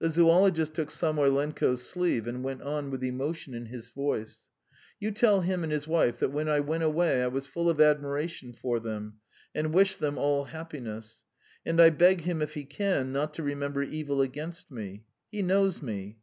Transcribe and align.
The 0.00 0.10
zoologist 0.10 0.74
took 0.74 0.90
Samoylenko's 0.90 1.82
sleeve 1.82 2.26
and 2.26 2.44
went 2.44 2.60
on 2.60 2.90
with 2.90 3.02
emotion 3.02 3.54
in 3.54 3.64
his 3.64 3.88
voice: 3.88 4.50
"You 5.00 5.10
tell 5.10 5.40
him 5.40 5.62
and 5.64 5.72
his 5.72 5.88
wife 5.88 6.18
that 6.18 6.28
when 6.28 6.46
I 6.46 6.60
went 6.60 6.82
away 6.82 7.22
I 7.22 7.28
was 7.28 7.46
full 7.46 7.70
of 7.70 7.80
admiration 7.80 8.52
for 8.52 8.78
them 8.80 9.20
and 9.54 9.72
wished 9.72 9.98
them 9.98 10.18
all 10.18 10.44
happiness... 10.44 11.24
and 11.64 11.80
I 11.80 11.88
beg 11.88 12.20
him, 12.20 12.42
if 12.42 12.52
he 12.52 12.66
can, 12.66 13.14
not 13.14 13.32
to 13.32 13.42
remember 13.42 13.82
evil 13.82 14.20
against 14.20 14.70
me. 14.70 15.04
He 15.32 15.40
knows 15.40 15.80
me. 15.80 16.14